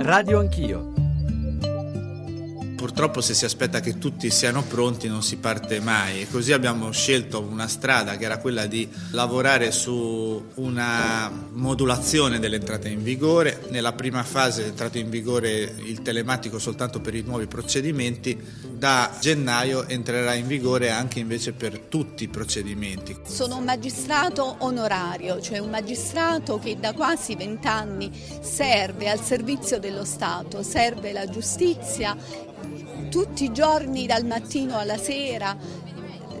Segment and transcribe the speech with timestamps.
[0.00, 0.92] Radio Anch'io
[2.78, 6.92] Purtroppo se si aspetta che tutti siano pronti non si parte mai e così abbiamo
[6.92, 13.64] scelto una strada che era quella di lavorare su una modulazione dell'entrata in vigore.
[13.70, 18.40] Nella prima fase è entrato in vigore il telematico soltanto per i nuovi procedimenti,
[18.78, 23.16] da gennaio entrerà in vigore anche invece per tutti i procedimenti.
[23.26, 28.08] Sono un magistrato onorario, cioè un magistrato che da quasi vent'anni
[28.40, 32.16] serve al servizio dello Stato, serve la giustizia
[33.08, 35.56] tutti i giorni dal mattino alla sera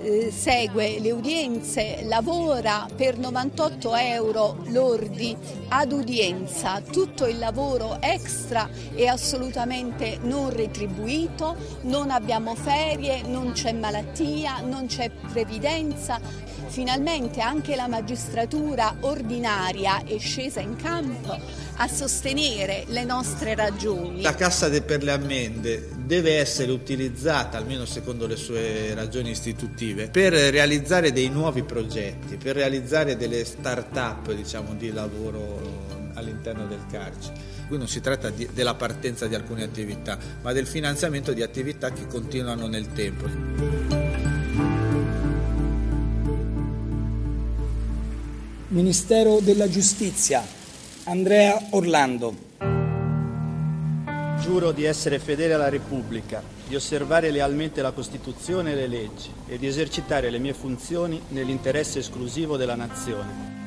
[0.02, 5.36] eh, segue le udienze, lavora per 98 euro lordi
[5.68, 13.72] ad udienza, tutto il lavoro extra è assolutamente non retribuito, non abbiamo ferie, non c'è
[13.72, 16.20] malattia, non c'è previdenza.
[16.68, 24.22] Finalmente anche la magistratura ordinaria è scesa in campo a sostenere le nostre ragioni.
[24.22, 30.32] La cassa per le ammende deve essere utilizzata, almeno secondo le sue ragioni istitutive, per
[30.32, 37.56] realizzare dei nuovi progetti, per realizzare delle start-up diciamo, di lavoro all'interno del carcere.
[37.68, 41.92] Qui non si tratta di, della partenza di alcune attività, ma del finanziamento di attività
[41.92, 43.26] che continuano nel tempo.
[48.68, 50.44] Ministero della Giustizia,
[51.04, 52.47] Andrea Orlando.
[54.40, 59.58] Giuro di essere fedele alla Repubblica, di osservare lealmente la Costituzione e le leggi e
[59.58, 63.57] di esercitare le mie funzioni nell'interesse esclusivo della Nazione.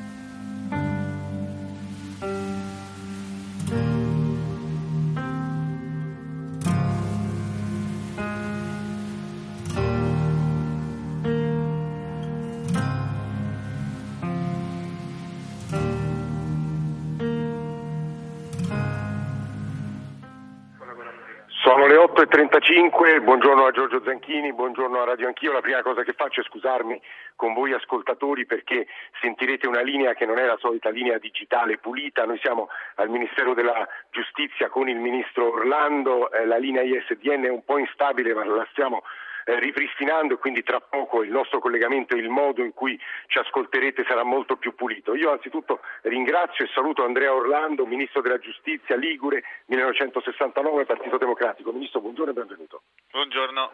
[24.92, 25.52] Buongiorno a Radio Anch'io.
[25.52, 27.00] La prima cosa che faccio è scusarmi
[27.34, 28.86] con voi ascoltatori perché
[29.22, 32.26] sentirete una linea che non è la solita linea digitale pulita.
[32.26, 37.48] Noi siamo al Ministero della Giustizia con il Ministro Orlando, eh, la linea ISDN è
[37.48, 39.02] un po' instabile ma la stiamo
[39.46, 43.38] eh, ripristinando e quindi tra poco il nostro collegamento e il modo in cui ci
[43.38, 45.14] ascolterete sarà molto più pulito.
[45.14, 51.72] Io anzitutto ringrazio e saluto Andrea Orlando, Ministro della Giustizia, Ligure, 1969, Partito Democratico.
[51.72, 52.82] Ministro, buongiorno e benvenuto.
[53.10, 53.70] Buongiorno.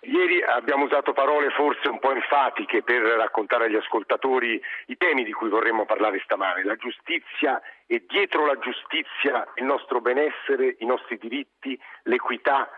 [0.00, 5.32] Ieri abbiamo usato parole forse un po' enfatiche per raccontare agli ascoltatori i temi di
[5.32, 11.18] cui vorremmo parlare stamane, la giustizia e dietro la giustizia il nostro benessere, i nostri
[11.18, 12.68] diritti, l'equità,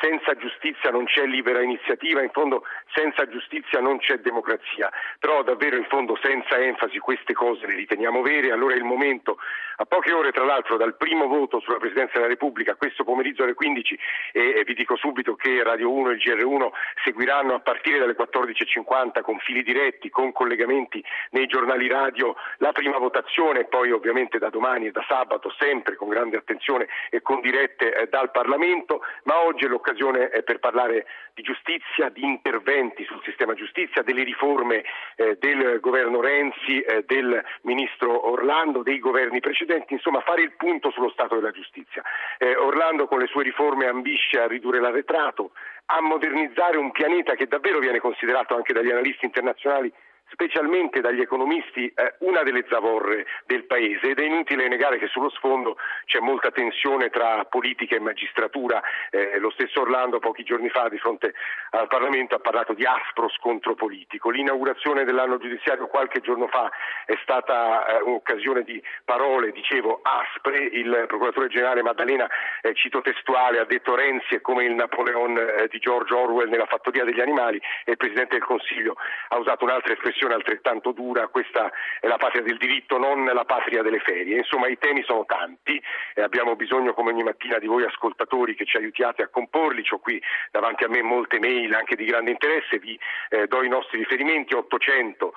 [0.00, 5.76] senza giustizia non c'è libera iniziativa, in fondo senza giustizia non c'è democrazia, però davvero
[5.76, 9.38] in fondo senza enfasi queste cose le riteniamo vere, allora è il momento,
[9.76, 13.54] a poche ore tra l'altro dal primo voto sulla Presidenza della Repubblica, questo pomeriggio alle
[13.54, 13.98] 15
[14.32, 16.68] e, vi dico subito che Radio 1 e il GR1
[17.04, 22.98] seguiranno a partire dalle 14.50 con fili diretti, con collegamenti nei giornali radio la prima
[22.98, 27.40] votazione e poi ovviamente da domani e da sabato sempre con grande attenzione e con
[27.40, 33.04] dirette eh, dal Parlamento, ma oggi è l'occasione eh, per parlare di giustizia, di interventi
[33.04, 39.40] sul sistema giustizia, delle riforme eh, del governo Renzi, eh, del ministro Orlando, dei governi
[39.40, 42.02] precedenti, insomma fare il punto sullo stato della giustizia.
[42.58, 45.52] Orlando con le sue riforme ambisce a ridurre l'arretrato,
[45.86, 49.92] a modernizzare un pianeta che davvero viene considerato anche dagli analisti internazionali
[50.30, 55.30] specialmente dagli economisti, eh, una delle zavorre del Paese ed è inutile negare che sullo
[55.30, 58.82] sfondo c'è molta tensione tra politica e magistratura.
[59.10, 61.34] Eh, lo stesso Orlando pochi giorni fa di fronte
[61.70, 64.30] al Parlamento ha parlato di aspro scontro politico.
[64.30, 66.70] L'inaugurazione dell'anno giudiziario qualche giorno fa
[67.04, 70.64] è stata eh, un'occasione di parole, dicevo, aspre.
[70.66, 72.28] Il procuratore generale Maddalena,
[72.62, 76.66] eh, cito testuale, ha detto Renzi è come il Napoleon eh, di George Orwell nella
[76.66, 78.96] fattoria degli animali e il Presidente del Consiglio
[79.28, 83.44] ha usato un'altra espressione espressione altrettanto dura, questa è la patria del diritto, non la
[83.44, 84.38] patria delle ferie.
[84.38, 85.80] Insomma, i temi sono tanti
[86.14, 89.84] e abbiamo bisogno come ogni mattina di voi ascoltatori che ci aiutiate a comporli.
[89.90, 90.20] Ho qui
[90.50, 92.98] davanti a me molte mail anche di grande interesse, vi
[93.28, 95.32] eh, do i nostri riferimenti 800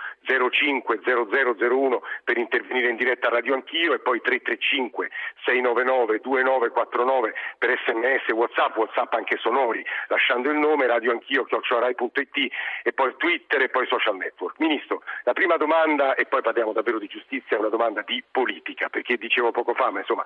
[0.49, 5.09] 05 0001 per intervenire in diretta a Radio Anch'io e poi 335
[5.43, 12.51] 699 2949 per sms, whatsapp, whatsapp anche sonori, lasciando il nome Radio Anch'io, chiocciorai.it
[12.83, 14.57] e poi Twitter e poi social network.
[14.69, 18.87] Ministro, la prima domanda, e poi parliamo davvero di giustizia, è una domanda di politica,
[18.87, 20.23] perché dicevo poco fa, ma insomma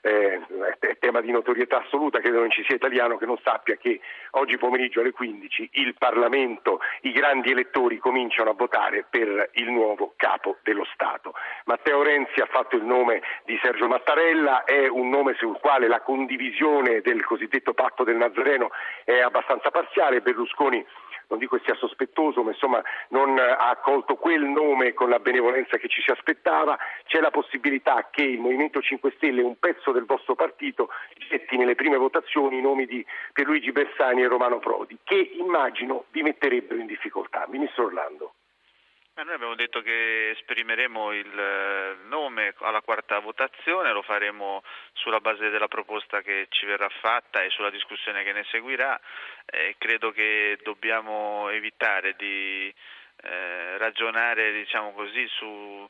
[0.00, 0.40] eh,
[0.78, 4.00] è tema di notorietà assoluta, credo non ci sia italiano che non sappia che
[4.32, 10.12] oggi pomeriggio alle 15 il Parlamento, i grandi elettori cominciano a votare per il nuovo
[10.16, 11.32] capo dello Stato.
[11.64, 16.02] Matteo Renzi ha fatto il nome di Sergio Mattarella, è un nome sul quale la
[16.02, 18.70] condivisione del cosiddetto patto del Nazareno
[19.04, 20.84] è abbastanza parziale, Berlusconi
[21.28, 25.76] non dico che sia sospettoso, ma insomma non ha accolto quel nome con la benevolenza
[25.76, 30.04] che ci si aspettava, c'è la possibilità che il Movimento 5 Stelle, un pezzo del
[30.04, 30.88] vostro partito,
[31.28, 36.22] getti nelle prime votazioni i nomi di Pierluigi Bersani e Romano Prodi, che immagino vi
[36.22, 37.46] metterebbero in difficoltà.
[37.48, 38.32] Ministro Orlando.
[39.16, 45.50] Noi abbiamo detto che esprimeremo il eh, nome alla quarta votazione, lo faremo sulla base
[45.50, 49.00] della proposta che ci verrà fatta e sulla discussione che ne seguirà.
[49.46, 52.74] Eh, credo che dobbiamo evitare di
[53.22, 55.88] eh, ragionare diciamo così, su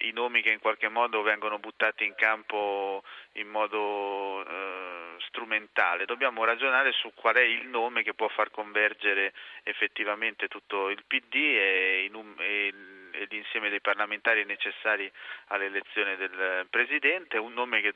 [0.00, 3.04] i nomi che in qualche modo vengono buttati in campo
[3.34, 9.32] in modo eh, strumentale, dobbiamo ragionare su qual è il nome che può far convergere
[9.62, 12.72] effettivamente tutto il PD e, in, e,
[13.12, 15.10] e l'insieme dei parlamentari necessari
[15.48, 17.94] all'elezione del Presidente, un nome che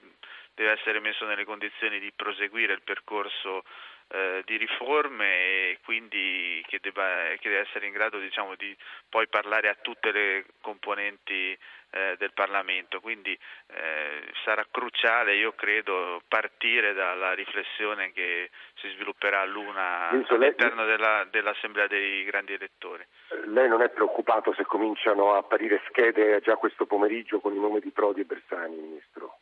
[0.55, 3.65] deve essere messo nelle condizioni di proseguire il percorso
[4.09, 8.75] eh, di riforme e quindi che, debba, che deve essere in grado diciamo, di
[9.09, 11.57] poi parlare a tutte le componenti
[11.91, 13.01] eh, del Parlamento.
[13.01, 13.37] Quindi
[13.67, 21.87] eh, sarà cruciale, io credo, partire dalla riflessione che si svilupperà l'una all'interno della, dell'Assemblea
[21.87, 23.05] dei grandi elettori.
[23.47, 27.81] Lei non è preoccupato se cominciano a apparire schede già questo pomeriggio con i nomi
[27.81, 29.39] di Prodi e Bersani, Ministro?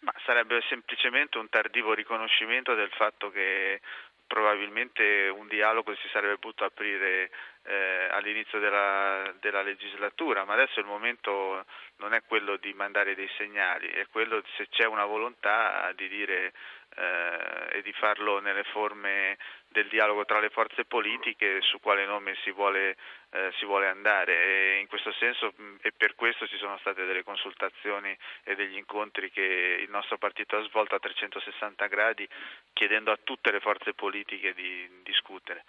[0.00, 3.80] Ma sarebbe semplicemente un tardivo riconoscimento del fatto che
[4.26, 7.30] probabilmente un dialogo si sarebbe potuto aprire
[7.64, 11.64] eh, all'inizio della, della, legislatura, ma adesso il momento
[11.96, 16.52] non è quello di mandare dei segnali, è quello se c'è una volontà di dire
[16.96, 19.38] eh, e di farlo nelle forme
[19.68, 22.96] del dialogo tra le forze politiche su quale nome si vuole,
[23.30, 27.24] eh, si vuole andare e in questo senso e per questo ci sono state delle
[27.24, 28.14] consultazioni
[28.44, 32.28] e degli incontri che il nostro partito ha svolto a 360 gradi
[32.72, 35.64] chiedendo a tutte le forze politiche di discutere.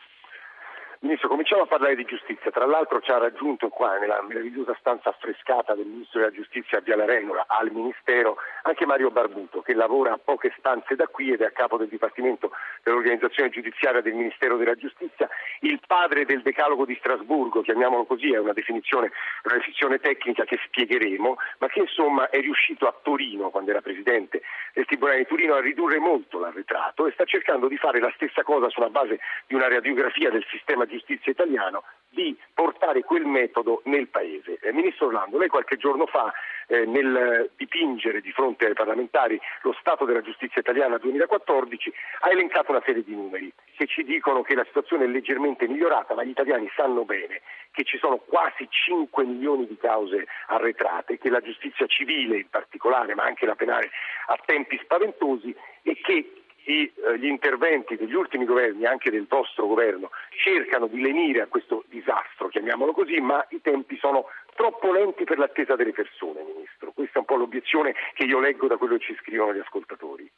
[1.04, 2.50] Ministro, cominciamo a parlare di giustizia.
[2.50, 6.82] Tra l'altro ci ha raggiunto qua nella meravigliosa stanza affrescata del Ministro della Giustizia a
[6.82, 11.42] Viale Regola al Ministero anche Mario Barbuto che lavora a poche stanze da qui ed
[11.42, 12.52] è a capo del Dipartimento
[12.84, 15.30] dell'Organizzazione Giudiziaria del Ministero della Giustizia,
[15.60, 19.12] il padre del Decalogo di Strasburgo, chiamiamolo così, è una definizione,
[19.44, 24.42] una definizione tecnica che spiegheremo, ma che insomma è riuscito a Torino, quando era Presidente
[24.74, 28.44] del Tribunale di Torino, a ridurre molto l'arretrato e sta cercando di fare la stessa
[28.44, 34.07] cosa sulla base di una radiografia del sistema giustizia italiano di portare quel metodo nel
[34.07, 34.60] Paese.
[34.62, 36.31] Eh, Ministro Orlando, lei qualche giorno fa
[36.68, 42.72] eh, nel dipingere di fronte ai parlamentari lo stato della giustizia italiana 2014 ha elencato
[42.72, 46.30] una serie di numeri che ci dicono che la situazione è leggermente migliorata, ma gli
[46.30, 47.42] italiani sanno bene
[47.72, 53.16] che ci sono quasi 5 milioni di cause arretrate, che la giustizia civile in particolare,
[53.16, 53.90] ma anche la penale,
[54.28, 60.88] ha tempi spaventosi e che gli interventi degli ultimi governi, anche del vostro governo, cercano
[60.88, 64.25] di lenire a questo disastro, chiamiamolo così, ma i tempi sono
[64.56, 66.92] troppo lenti per l'attesa delle persone, Ministro.
[66.92, 70.30] Questa è un po' l'obiezione che io leggo da quello che ci scrivono gli ascoltatori.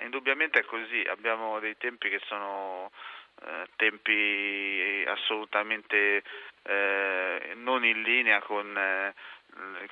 [0.00, 2.90] Indubbiamente è così, abbiamo dei tempi che sono
[3.42, 6.22] eh, tempi assolutamente
[6.62, 9.14] eh, non in linea con eh,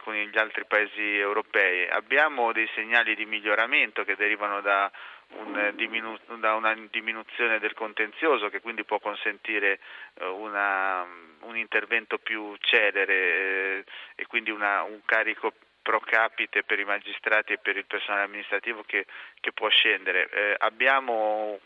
[0.02, 1.88] con gli altri paesi europei.
[1.88, 4.90] Abbiamo dei segnali di miglioramento che derivano da,
[5.36, 9.80] un diminu- da una diminuzione del contenzioso che quindi può consentire
[10.14, 11.04] eh, una,
[11.40, 17.54] un intervento più celere eh, e quindi una, un carico pro capite per i magistrati
[17.54, 19.06] e per il personale amministrativo che,
[19.40, 20.28] che può scendere.
[20.28, 21.58] Eh, abbiamo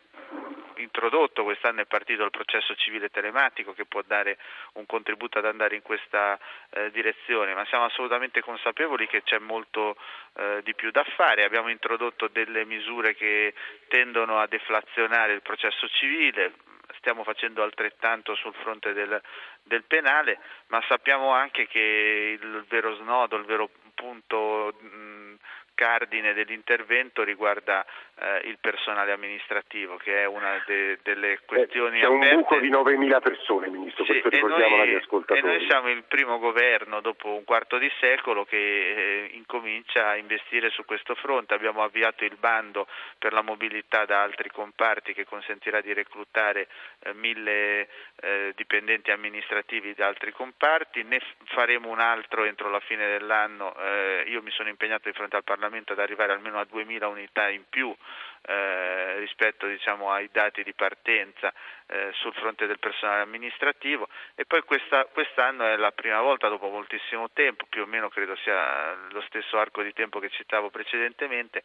[0.76, 4.38] introdotto, quest'anno è partito il processo civile telematico che può dare
[4.74, 6.38] un contributo ad andare in questa
[6.70, 9.96] eh, direzione, ma siamo assolutamente consapevoli che c'è molto
[10.34, 11.44] eh, di più da fare.
[11.44, 13.54] Abbiamo introdotto delle misure che
[13.88, 16.52] tendono a deflazionare il processo civile,
[16.98, 19.20] stiamo facendo altrettanto sul fronte del,
[19.62, 20.38] del penale,
[20.68, 25.34] ma sappiamo anche che il vero snodo, il vero punto mh,
[25.74, 32.34] cardine dell'intervento riguarda eh, il personale amministrativo, che è una de- delle questioni C'è aperte.
[32.34, 35.40] un buco di 9.000 persone, Ministro, sì, questo ricordiamo noi, agli ascoltatori.
[35.40, 40.16] E noi siamo il primo governo dopo un quarto di secolo che eh, incomincia a
[40.16, 41.54] investire su questo fronte.
[41.54, 42.86] Abbiamo avviato il bando
[43.18, 46.68] per la mobilità da altri comparti che consentirà di reclutare
[47.00, 47.88] eh, mille
[48.20, 53.74] eh, dipendenti amministrativi da altri comparti, ne faremo un altro entro la fine dell'anno.
[53.76, 57.06] Eh, io mi sono impegnato di fronte al Parlamento assolutamente ad arrivare almeno a 2000
[57.06, 57.94] unità in più
[58.42, 61.52] eh, rispetto diciamo, ai dati di partenza
[61.86, 64.08] eh, sul fronte del personale amministrativo.
[64.34, 68.34] E poi questa, quest'anno è la prima volta dopo moltissimo tempo, più o meno credo
[68.36, 71.62] sia lo stesso arco di tempo che citavo precedentemente,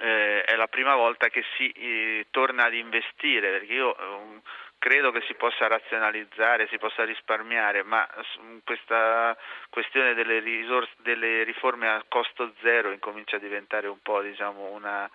[0.00, 4.40] eh, è la prima volta che si eh, torna ad investire, perché io eh,
[4.78, 8.06] credo che si possa razionalizzare, si possa risparmiare, ma
[8.64, 9.36] questa
[9.70, 15.08] questione delle, risorse, delle riforme a costo zero incomincia a diventare un po' diciamo, una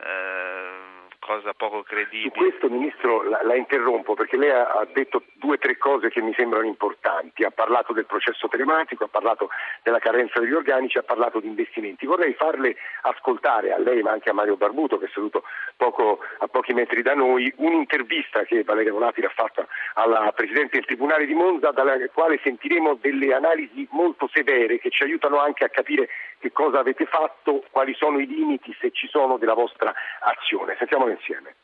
[0.00, 2.32] eh, cosa poco credibile.
[2.32, 6.08] Su questo Ministro la, la interrompo perché lei ha, ha detto due o tre cose
[6.08, 9.50] che mi sembrano importanti, ha parlato del processo telematico, ha parlato
[9.82, 12.06] della carenza degli organici, ha parlato di investimenti.
[12.06, 15.42] Vorrei farle ascoltare a lei ma anche a Mario Barbuto che è seduto
[15.76, 20.86] poco, a pochi metri da noi un'intervista che Valeria Volati ha fatto alla Presidente del
[20.86, 25.68] Tribunale di Monza dalla quale sentiremo delle analisi molto severe che ci aiutano anche a
[25.68, 26.08] capire
[26.38, 30.76] che cosa avete fatto, quali sono i limiti, se ci sono, della vostra azione.
[30.78, 31.54] Sentiamolo insieme.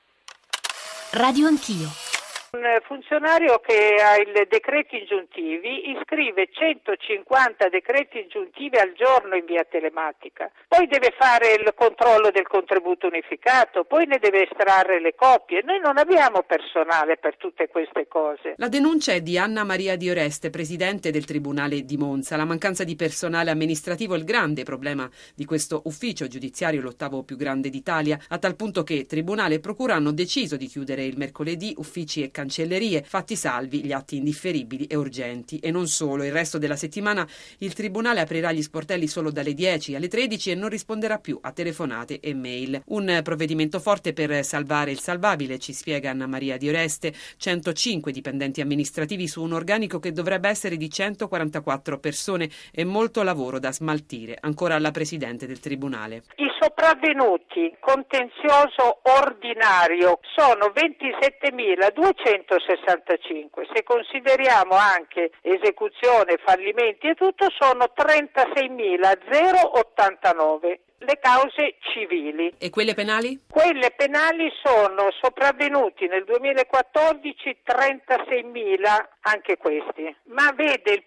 [1.13, 2.14] Radio Anch'io.
[2.55, 9.67] Un funzionario che ha i decreti ingiuntivi iscrive 150 decreti ingiuntivi al giorno in via
[9.69, 15.63] telematica, poi deve fare il controllo del contributo unificato, poi ne deve estrarre le copie.
[15.65, 18.55] Noi non abbiamo personale per tutte queste cose.
[18.59, 22.37] La denuncia è di Anna Maria Di Oreste, presidente del Tribunale di Monza.
[22.37, 27.37] La mancanza di personale amministrativo è il grande problema di questo ufficio giudiziario, l'ottavo più
[27.37, 31.75] grande d'Italia, a tal punto che Tribunale e Procura hanno deciso di chiudere il mercoledì
[31.79, 35.59] uffici e cancellerie, fatti salvi gli atti indifferibili e urgenti.
[35.59, 37.27] E non solo, il resto della settimana
[37.59, 41.53] il Tribunale aprirà gli sportelli solo dalle 10 alle 13 e non risponderà più a
[41.53, 42.83] telefonate e mail.
[42.87, 48.61] Un provvedimento forte per salvare il salvabile, ci spiega Anna Maria Di Oreste, 105 dipendenti
[48.61, 54.37] amministrativi su un organico che dovrebbe essere di 144 persone e molto lavoro da smaltire.
[54.39, 56.25] Ancora alla Presidente del Tribunale.
[56.37, 63.69] I sopravvenuti contenzioso ordinario sono 27.200 165.
[63.73, 72.53] Se consideriamo anche esecuzione, fallimenti e tutto, sono 36.089 le cause civili.
[72.59, 73.45] E quelle penali?
[73.49, 80.15] Quelle penali sono sopravvenuti nel 2014 36.000 anche questi.
[80.29, 81.05] Ma vede il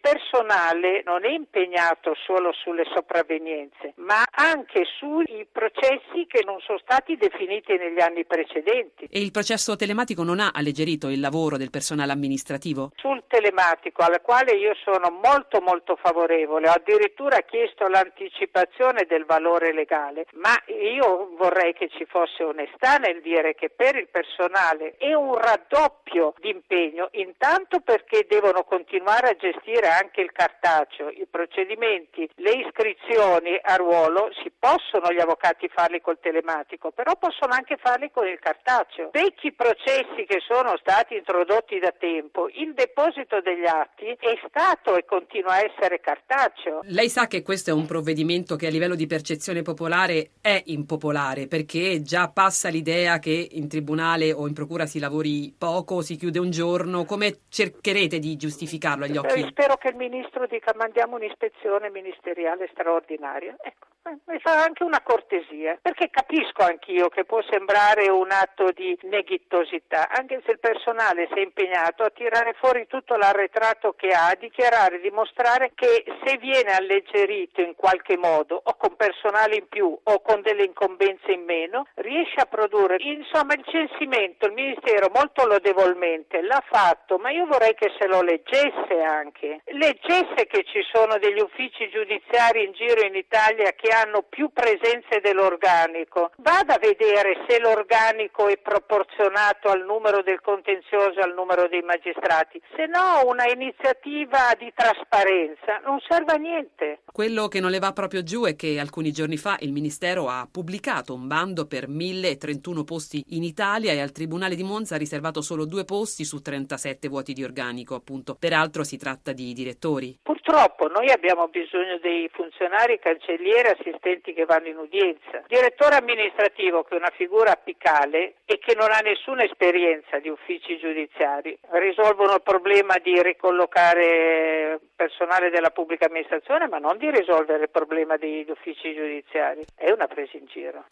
[0.47, 7.17] personale non è impegnato solo sulle sopravvenienze, ma anche sui processi che non sono stati
[7.17, 9.07] definiti negli anni precedenti.
[9.11, 12.91] E il processo telematico non ha alleggerito il lavoro del personale amministrativo?
[12.95, 19.73] Sul telematico, al quale io sono molto molto favorevole, ho addirittura chiesto l'anticipazione del valore
[19.73, 25.13] legale, ma io vorrei che ci fosse onestà nel dire che per il personale è
[25.13, 32.29] un raddoppio di impegno, intanto perché devono continuare a gestire anche il cartaceo, i procedimenti,
[32.35, 38.11] le iscrizioni a ruolo, si possono gli avvocati farli col telematico, però possono anche farli
[38.11, 39.09] con il cartaceo.
[39.11, 45.05] Vecchi processi che sono stati introdotti da tempo, il deposito degli atti è stato e
[45.05, 46.81] continua a essere cartaceo.
[46.83, 51.47] Lei sa che questo è un provvedimento che a livello di percezione popolare è impopolare
[51.47, 56.37] perché già passa l'idea che in tribunale o in procura si lavori poco, si chiude
[56.37, 59.39] un giorno, come cercherete di giustificarlo agli occhi?
[59.39, 63.55] Eh, spero che il ministro dica mandiamo un'ispezione ministeriale straordinaria.
[63.59, 63.87] Ecco
[64.25, 70.07] mi fa anche una cortesia, perché capisco anch'io che può sembrare un atto di neghittosità,
[70.09, 74.35] anche se il personale si è impegnato a tirare fuori tutto l'arretrato che ha, a
[74.35, 80.21] dichiarare, dimostrare che se viene alleggerito in qualche modo, o con personale in più, o
[80.21, 82.97] con delle incombenze in meno, riesce a produrre.
[82.99, 88.21] Insomma, il censimento, il Ministero molto lodevolmente l'ha fatto, ma io vorrei che se lo
[88.21, 89.61] leggesse anche.
[89.65, 95.19] Leggesse che ci sono degli uffici giudiziari in giro in Italia che hanno più presenze
[95.21, 96.31] dell'organico.
[96.37, 101.81] Vada a vedere se l'organico è proporzionato al numero del contenzioso e al numero dei
[101.81, 102.61] magistrati.
[102.75, 106.99] Se no una iniziativa di trasparenza non serve a niente.
[107.11, 110.47] Quello che non le va proprio giù è che alcuni giorni fa il Ministero ha
[110.51, 115.41] pubblicato un bando per 1031 posti in Italia e al Tribunale di Monza ha riservato
[115.41, 118.35] solo due posti su 37 vuoti di organico, appunto.
[118.35, 120.19] Peraltro si tratta di direttori.
[120.21, 125.43] Purtroppo noi abbiamo bisogno dei funzionari, cancellieri, assistenti che vanno in udienza.
[125.47, 130.77] Direttore amministrativo che è una figura apicale e che non ha nessuna esperienza di uffici
[130.77, 137.69] giudiziari, risolvono il problema di ricollocare personale della pubblica amministrazione, ma non di risolvere il
[137.69, 139.63] problema degli uffici giudiziari.
[139.75, 140.85] È una presa in giro.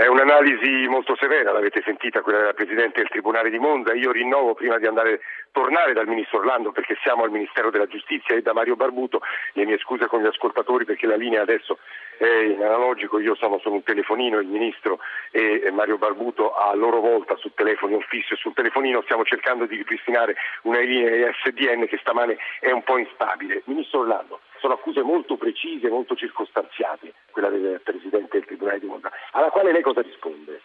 [0.00, 3.92] È un'analisi molto severa, l'avete sentita, quella della Presidente del Tribunale di Monza.
[3.92, 5.20] Io rinnovo prima di andare,
[5.52, 9.20] tornare dal Ministro Orlando perché siamo al Ministero della Giustizia e da Mario Barbuto
[9.52, 11.80] le mie scuse con gli ascoltatori perché la linea adesso
[12.16, 15.00] è in analogico, io sono su un telefonino, il Ministro
[15.32, 19.76] e Mario Barbuto a loro volta su telefoni ufficio e sul telefonino stiamo cercando di
[19.76, 23.60] ripristinare una linea SDN che stamane è un po' instabile.
[23.66, 29.10] Ministro Orlando, sono accuse molto precise, molto circostanziate, quella del Presidente del Tribunale di Monza,
[29.32, 30.60] alla quale lei cosa risponde?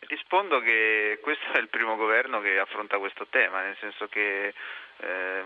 [0.00, 4.54] Rispondo che questo è il primo governo che affronta questo tema, nel senso che
[4.98, 5.42] eh,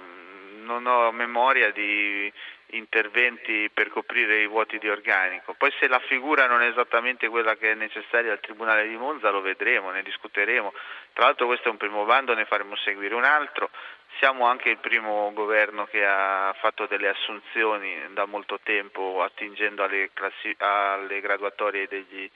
[0.62, 2.30] non ho memoria di
[2.72, 5.54] interventi per coprire i vuoti di organico.
[5.54, 9.30] Poi se la figura non è esattamente quella che è necessaria al Tribunale di Monza
[9.30, 10.72] lo vedremo, ne discuteremo.
[11.12, 13.70] Tra l'altro questo è un primo bando, ne faremo seguire un altro.
[14.20, 20.10] Siamo anche il primo governo che ha fatto delle assunzioni da molto tempo attingendo alle,
[20.12, 22.30] classi- alle graduatorie degli,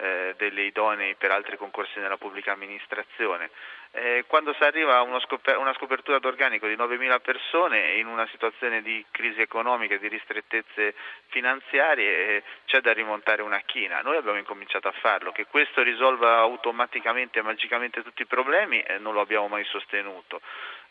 [0.00, 3.50] eh, delle idonei per altri concorsi nella pubblica amministrazione.
[3.92, 8.82] Eh, quando si arriva a scoper- una scopertura d'organico di 9.000 persone in una situazione
[8.82, 10.94] di crisi economica e di ristrettezze
[11.26, 14.00] finanziarie eh, c'è da rimontare una china.
[14.00, 18.98] Noi abbiamo incominciato a farlo, che questo risolva automaticamente e magicamente tutti i problemi eh,
[18.98, 20.40] non lo abbiamo mai sostenuto.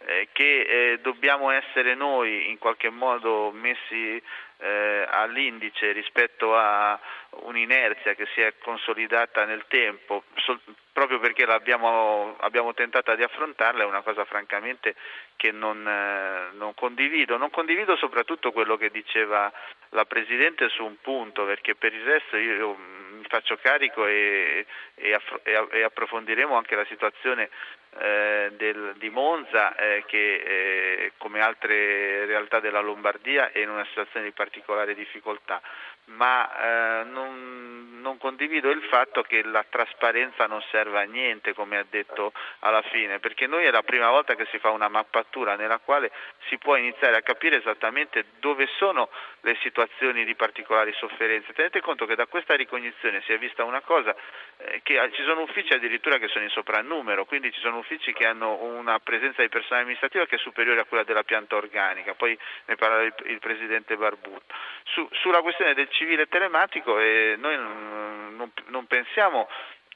[0.05, 4.21] Eh, che eh, dobbiamo essere noi in qualche modo messi
[4.59, 6.99] eh, all'indice rispetto a
[7.43, 10.59] un'inerzia che si è consolidata nel tempo, sol-
[10.91, 12.35] proprio perché abbiamo
[12.73, 14.95] tentato di affrontarla, è una cosa francamente
[15.37, 17.37] che non, eh, non, condivido.
[17.37, 19.51] Non condivido soprattutto quello che diceva
[19.89, 25.13] la Presidente su un punto, perché per il resto io mi faccio carico e, e,
[25.13, 25.39] aff-
[25.71, 27.49] e approfondiremo anche la situazione
[27.97, 33.85] eh, del, di Monza eh, che eh, come altre realtà della Lombardia è in una
[33.85, 35.61] situazione di particolare difficoltà,
[36.05, 41.77] ma eh, non, non, condivido il fatto che la trasparenza non serve a niente, come
[41.77, 45.55] ha detto alla fine, perché noi è la prima volta che si fa una mappatura
[45.55, 46.11] nella quale
[46.47, 49.09] si può iniziare a capire esattamente dove sono
[49.41, 51.53] le situazioni di particolari sofferenze.
[51.53, 54.15] Tenete conto che da questa ricognizione si è vista una cosa,
[54.57, 58.25] eh, che ci sono uffici addirittura che sono in soprannumero, quindi ci sono uffici che
[58.25, 62.37] hanno una presenza di personale amministrativo che è superiore a quella della pianta organica, poi
[62.65, 64.53] ne parla il, il Presidente Barbuto.
[64.83, 69.47] Su, sulla questione del civile telematico eh, noi non, non, non pensiamo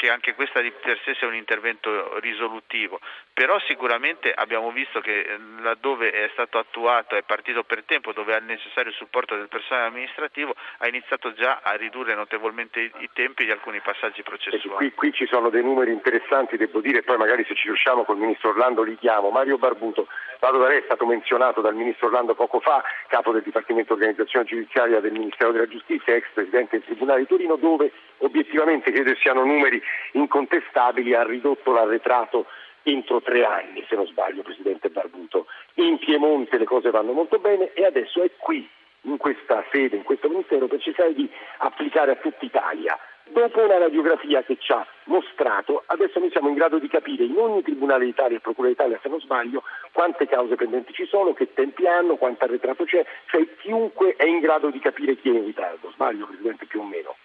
[0.03, 2.99] che anche questa di per sé sia un intervento risolutivo,
[3.31, 8.35] però sicuramente abbiamo visto che eh, laddove è stato attuato, è partito per tempo, dove
[8.35, 13.45] ha il necessario supporto del personale amministrativo, ha iniziato già a ridurre notevolmente i tempi
[13.45, 14.75] di alcuni passaggi processuali.
[14.75, 18.17] Qui, qui, ci sono dei numeri interessanti, devo dire, poi magari se ci riusciamo col
[18.17, 19.29] Ministro Orlando li chiamo.
[19.29, 20.07] Mario Barbuto,
[20.43, 24.43] Vado da lei è stato menzionato dal Ministro Orlando poco fa, capo del Dipartimento Organizzazione
[24.43, 29.45] Giudiziaria del Ministero della Giustizia, ex Presidente del Tribunale di Torino, dove obiettivamente credo siano
[29.45, 32.47] numeri incontestabili, ha ridotto l'arretrato
[32.81, 35.47] entro tre anni, se non sbaglio, Presidente Barbuto.
[35.75, 38.69] In Piemonte le cose vanno molto bene e adesso è qui,
[39.03, 43.77] in questa sede, in questo Ministero, per cercare di applicare a tutta Italia Dopo una
[43.77, 48.05] radiografia che ci ha mostrato, adesso noi siamo in grado di capire in ogni Tribunale
[48.05, 52.17] d'Italia e Procura d'Italia, se non sbaglio, quante cause pendenti ci sono, che tempi hanno,
[52.17, 55.91] quanto arretrato c'è, cioè chiunque è in grado di capire chi è in ritardo.
[55.91, 57.15] Sbaglio, Presidente, più o meno.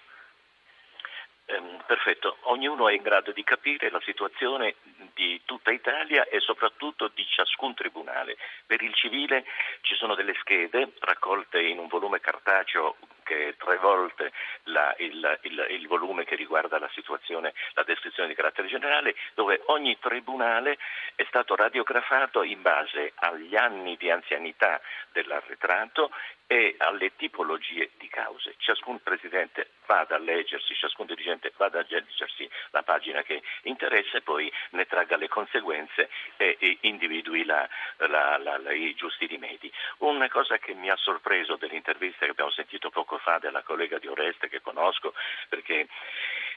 [1.50, 4.74] Ehm, perfetto, ognuno è in grado di capire la situazione
[5.14, 8.36] di tutta Italia e soprattutto di ciascun tribunale.
[8.66, 9.46] Per il civile
[9.80, 12.96] ci sono delle schede raccolte in un volume cartaceo
[13.28, 14.32] che è tre volte
[14.64, 19.60] la, il, il, il, volume che riguarda la situazione, la descrizione di carattere generale, dove
[19.66, 20.78] ogni tribunale
[21.14, 24.80] è stato radiografato in base agli anni di anzianità
[25.12, 26.10] dell'arretrato
[26.46, 28.54] e alle tipologie di cause.
[28.56, 34.22] Ciascun presidente vada a leggersi, ciascun dirigente vada a leggersi la pagina che interessa e
[34.22, 37.68] poi ne tragga le conseguenze e, e individui la,
[38.08, 39.70] la, la, i giusti rimedi.
[39.98, 44.06] Una cosa che mi ha sorpreso dell'intervista che abbiamo sentito poco fa della collega di
[44.06, 45.14] Oreste che conosco
[45.48, 45.86] perché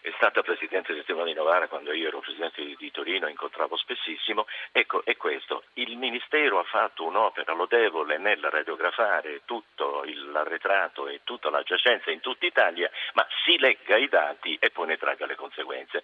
[0.01, 3.77] è stata presidente del Tribunale di Novara quando io ero presidente di, di Torino, incontravo
[3.77, 11.21] spessissimo, ecco è questo, il Ministero ha fatto un'opera lodevole nel radiografare tutto l'arretrato e
[11.23, 15.25] tutta la giacenza in tutta Italia, ma si legga i dati e poi ne traga
[15.25, 16.03] le conseguenze.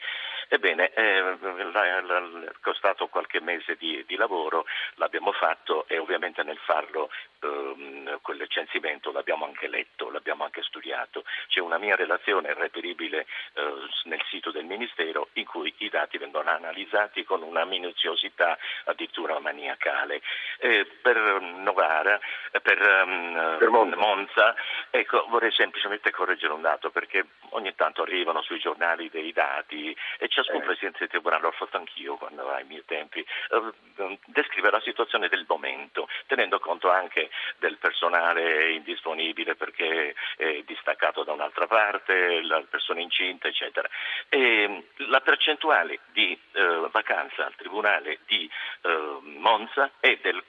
[0.49, 7.09] Ebbene, eh, è costato qualche mese di, di lavoro, l'abbiamo fatto e ovviamente nel farlo
[7.39, 11.23] ehm, quel censimento l'abbiamo anche letto, l'abbiamo anche studiato.
[11.47, 13.73] C'è una mia relazione reperibile eh,
[14.03, 20.21] nel sito del Ministero in cui i dati vengono analizzati con una minuziosità addirittura maniacale.
[20.59, 22.19] Eh, per Novara,
[22.51, 24.55] eh, per, um, per Monza, Monza
[24.89, 30.27] ecco, vorrei semplicemente correggere un dato perché ogni tanto arrivano sui giornali dei dati e
[30.27, 30.65] ciascun eh.
[30.65, 35.45] Presidente del Tribunale, l'ho fatto anch'io quando ai miei tempi, eh, descrive la situazione del
[35.47, 37.26] momento, tenendo conto anche
[37.59, 43.89] del personale indisponibile perché è distaccato da un'altra parte, la persona incinta, eccetera.
[44.29, 48.49] E la percentuale di eh, vacanza al Tribunale di
[48.81, 50.43] eh, Monza è del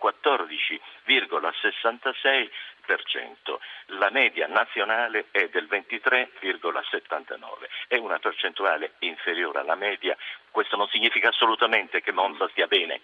[1.08, 3.58] 14,66%,
[3.98, 10.14] la media nazionale è del 23,79%, è una percentuale inferiore alla media,
[10.50, 13.00] questo non significa assolutamente che Monza stia bene,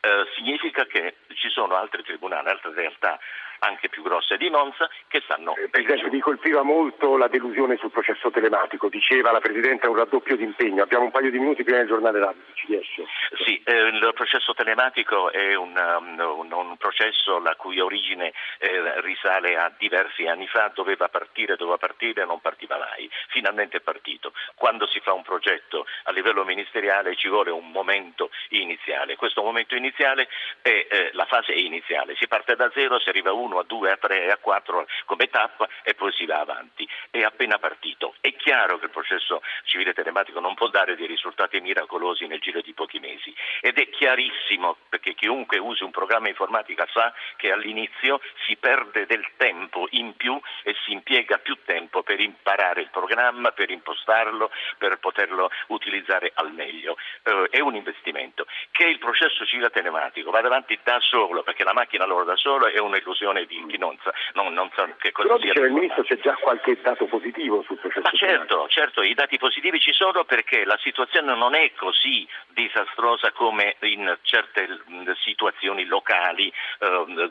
[0.00, 3.20] eh, significa che ci sono altri tribunali, altre realtà
[3.64, 7.90] anche più grosse di Monza che stanno eh, Presidente, mi colpiva molto la delusione sul
[7.90, 11.78] processo telematico, diceva la Presidente un raddoppio di impegno, abbiamo un paio di minuti prima
[11.78, 13.04] del giornale radio, ci riesce?
[13.44, 19.00] Sì, eh, il processo telematico è un, um, un, un processo la cui origine eh,
[19.00, 24.32] risale a diversi anni fa, doveva partire, doveva partire, non partiva mai, finalmente è partito.
[24.54, 29.76] Quando si fa un progetto a livello ministeriale ci vuole un momento iniziale, questo momento
[29.76, 30.28] iniziale
[30.60, 33.64] è eh, la fase iniziale, si parte da zero, si arriva a uno 1, a
[33.64, 36.88] 2, a 3 a 4 come tappa e poi si va avanti.
[37.10, 38.14] È appena partito.
[38.20, 42.60] È chiaro che il processo civile telematico non può dare dei risultati miracolosi nel giro
[42.60, 48.20] di pochi mesi ed è chiarissimo perché chiunque usi un programma informatica sa che all'inizio
[48.46, 53.50] si perde del tempo in più e si impiega più tempo per imparare il programma,
[53.52, 56.96] per impostarlo, per poterlo utilizzare al meglio.
[57.24, 58.46] Eh, è un investimento.
[58.70, 62.66] Che il processo civile telematico vada avanti da solo perché la macchina lavora da solo
[62.66, 65.52] è un'illusione di, di Nonza, non, non so che cosa Però sia.
[65.52, 68.00] Però il Ministro c'è già qualche dato positivo sul processo.
[68.02, 73.32] Ma certo, certo, i dati positivi ci sono perché la situazione non è così disastrosa
[73.32, 74.80] come in certe
[75.22, 77.21] situazioni locali eh,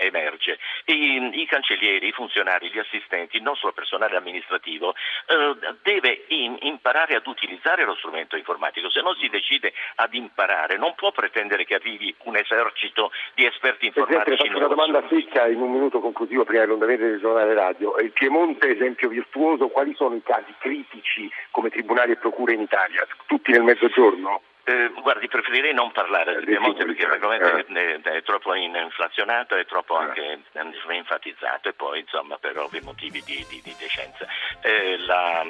[0.00, 0.58] emerge.
[0.86, 4.94] I, I, cancellieri, i funzionari, gli assistenti, il nostro personale amministrativo
[5.26, 8.90] eh, deve in, imparare ad utilizzare lo strumento informatico.
[8.90, 13.86] Se non si decide ad imparare non può pretendere che arrivi un esercito di esperti
[13.86, 14.36] informatici.
[14.36, 17.96] Presidente, faccio una domanda secca in un minuto conclusivo prima dell'ondamento del giornale radio.
[17.98, 23.06] Il Piemonte, esempio virtuoso, quali sono i casi critici come tribunali e procure in Italia?
[23.26, 24.42] Tutti nel mezzogiorno?
[24.68, 27.64] Eh, guardi, preferirei non parlare del Piemonte perché l'argomento eh.
[27.72, 30.04] è, è, troppo inflazionato e troppo eh.
[30.04, 30.40] anche
[30.88, 34.26] enfatizzato e poi insomma per ovvi motivi di, di, di decenza.
[34.60, 35.42] Eh, la,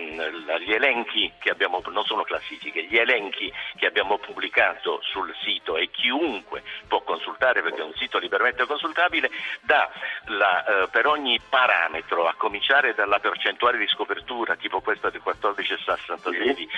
[0.47, 5.77] la, gli elenchi che abbiamo, non sono classifiche, gli elenchi che abbiamo pubblicato sul sito
[5.77, 9.91] e chiunque può consultare perché è un sito liberamente consultabile, dà
[10.27, 16.69] la, eh, per ogni parametro, a cominciare dalla percentuale di scopertura, tipo questa del 14,66,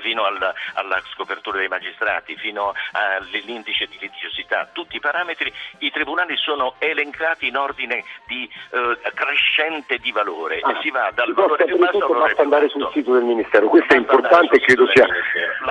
[0.00, 5.90] fino alla, alla scopertura dei magistrati, magistrati fino all'indice di litigiosità, tutti i parametri, i
[5.90, 11.32] tribunali sono elencati in ordine di eh, crescente di valore ah, e si va dal
[11.32, 14.60] valore più basso al valore più andare sul sito del Ministero, questo è importante e
[14.60, 15.06] credo sia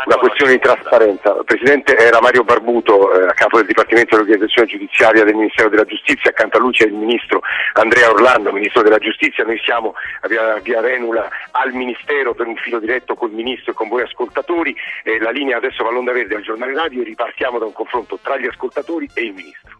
[0.05, 1.35] una questione di trasparenza.
[1.35, 5.85] Il Presidente era Mario Barbuto, eh, a capo del Dipartimento dell'Organizzazione Giudiziaria del Ministero della
[5.85, 7.41] Giustizia, accanto a lui c'è il Ministro
[7.73, 12.55] Andrea Orlando, Ministro della Giustizia, noi siamo a via, via Renula al Ministero per un
[12.55, 16.35] filo diretto col Ministro e con voi ascoltatori, eh, la linea adesso va all'onda Verde
[16.35, 19.76] al giornale radio e ripartiamo da un confronto tra gli ascoltatori e il Ministro.